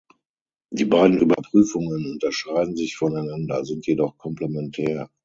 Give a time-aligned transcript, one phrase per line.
[0.71, 5.07] Die beiden Überprüfungen unterscheiden sich voneinander, sind jedoch komplementär.